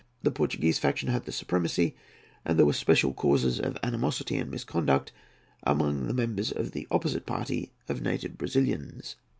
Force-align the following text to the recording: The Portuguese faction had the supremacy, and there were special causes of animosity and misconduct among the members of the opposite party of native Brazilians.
The 0.23 0.31
Portuguese 0.31 0.79
faction 0.79 1.09
had 1.09 1.25
the 1.25 1.31
supremacy, 1.31 1.95
and 2.43 2.57
there 2.57 2.65
were 2.65 2.73
special 2.73 3.13
causes 3.13 3.59
of 3.59 3.77
animosity 3.83 4.35
and 4.37 4.49
misconduct 4.49 5.11
among 5.61 6.07
the 6.07 6.13
members 6.15 6.51
of 6.51 6.71
the 6.71 6.87
opposite 6.89 7.27
party 7.27 7.71
of 7.87 8.01
native 8.01 8.35
Brazilians. 8.35 9.15